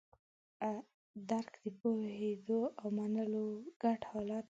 [1.29, 3.45] درک د پوهېدو او منلو
[3.81, 4.39] ګډ حالت دی.